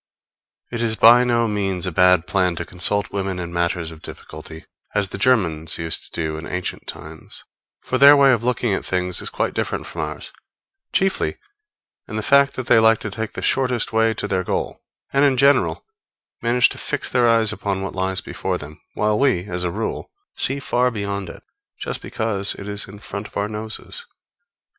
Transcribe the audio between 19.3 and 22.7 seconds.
as a rule, see far beyond it, just because it